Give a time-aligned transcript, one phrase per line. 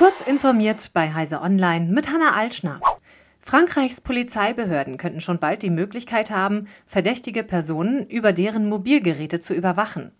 [0.00, 2.80] Kurz informiert bei Heise Online mit Hanna Altschner.
[3.38, 10.12] Frankreichs Polizeibehörden könnten schon bald die Möglichkeit haben, verdächtige Personen über deren Mobilgeräte zu überwachen.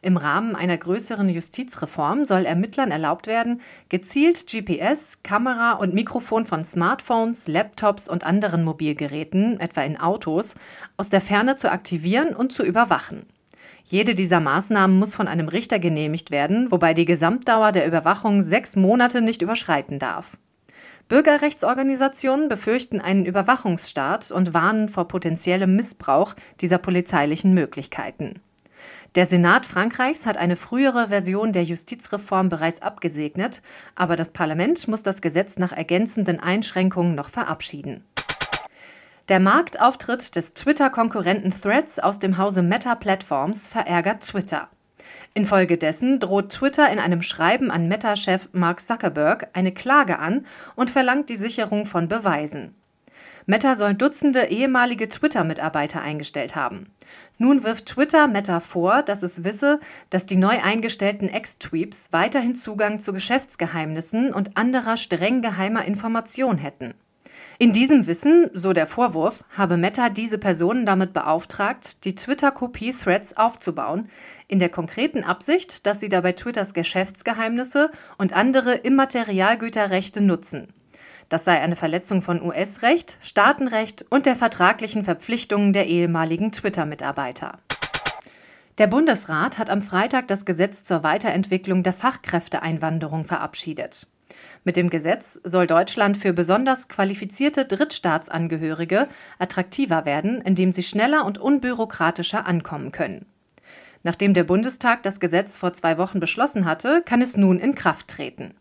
[0.00, 3.60] Im Rahmen einer größeren Justizreform soll Ermittlern erlaubt werden,
[3.90, 10.54] gezielt GPS, Kamera und Mikrofon von Smartphones, Laptops und anderen Mobilgeräten, etwa in Autos,
[10.96, 13.26] aus der Ferne zu aktivieren und zu überwachen.
[13.84, 18.76] Jede dieser Maßnahmen muss von einem Richter genehmigt werden, wobei die Gesamtdauer der Überwachung sechs
[18.76, 20.36] Monate nicht überschreiten darf.
[21.08, 28.40] Bürgerrechtsorganisationen befürchten einen Überwachungsstaat und warnen vor potenziellem Missbrauch dieser polizeilichen Möglichkeiten.
[29.16, 33.60] Der Senat Frankreichs hat eine frühere Version der Justizreform bereits abgesegnet,
[33.96, 38.04] aber das Parlament muss das Gesetz nach ergänzenden Einschränkungen noch verabschieden.
[39.30, 44.68] Der Marktauftritt des Twitter-Konkurrenten Threads aus dem Hause Meta Platforms verärgert Twitter.
[45.34, 51.28] Infolgedessen droht Twitter in einem Schreiben an Meta-Chef Mark Zuckerberg eine Klage an und verlangt
[51.28, 52.74] die Sicherung von Beweisen.
[53.46, 56.88] Meta soll Dutzende ehemalige Twitter-Mitarbeiter eingestellt haben.
[57.38, 59.78] Nun wirft Twitter Meta vor, dass es wisse,
[60.10, 66.94] dass die neu eingestellten Ex-Tweeps weiterhin Zugang zu Geschäftsgeheimnissen und anderer streng geheimer Information hätten.
[67.62, 73.36] In diesem Wissen, so der Vorwurf, habe Meta diese Personen damit beauftragt, die Twitter-Kopie Threads
[73.36, 74.08] aufzubauen,
[74.48, 80.68] in der konkreten Absicht, dass sie dabei Twitters Geschäftsgeheimnisse und andere Immaterialgüterrechte nutzen.
[81.28, 87.58] Das sei eine Verletzung von US-Recht, Staatenrecht und der vertraglichen Verpflichtungen der ehemaligen Twitter-Mitarbeiter.
[88.78, 94.06] Der Bundesrat hat am Freitag das Gesetz zur Weiterentwicklung der Fachkräfteeinwanderung verabschiedet.
[94.64, 101.38] Mit dem Gesetz soll Deutschland für besonders qualifizierte Drittstaatsangehörige attraktiver werden, indem sie schneller und
[101.38, 103.26] unbürokratischer ankommen können.
[104.02, 108.08] Nachdem der Bundestag das Gesetz vor zwei Wochen beschlossen hatte, kann es nun in Kraft
[108.08, 108.54] treten.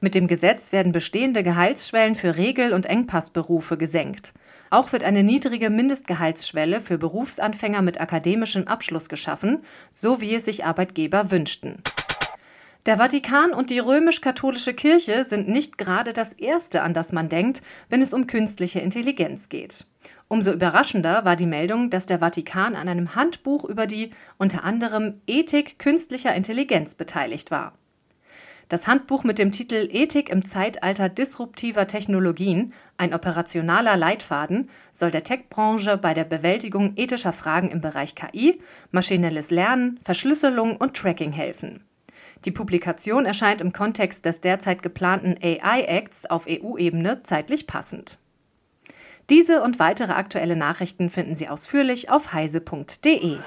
[0.00, 4.34] Mit dem Gesetz werden bestehende Gehaltsschwellen für Regel- und Engpassberufe gesenkt.
[4.70, 10.64] Auch wird eine niedrige Mindestgehaltsschwelle für Berufsanfänger mit akademischem Abschluss geschaffen, so wie es sich
[10.64, 11.82] Arbeitgeber wünschten.
[12.86, 17.62] Der Vatikan und die römisch-katholische Kirche sind nicht gerade das Erste, an das man denkt,
[17.88, 19.86] wenn es um künstliche Intelligenz geht.
[20.28, 25.22] Umso überraschender war die Meldung, dass der Vatikan an einem Handbuch über die unter anderem
[25.26, 27.72] Ethik künstlicher Intelligenz beteiligt war.
[28.68, 35.24] Das Handbuch mit dem Titel Ethik im Zeitalter disruptiver Technologien, ein operationaler Leitfaden, soll der
[35.24, 41.82] Tech-Branche bei der Bewältigung ethischer Fragen im Bereich KI, maschinelles Lernen, Verschlüsselung und Tracking helfen.
[42.44, 48.18] Die Publikation erscheint im Kontext des derzeit geplanten AI-Acts auf EU-Ebene zeitlich passend.
[49.30, 53.38] Diese und weitere aktuelle Nachrichten finden Sie ausführlich auf heise.de.